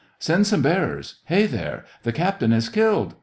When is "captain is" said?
2.11-2.69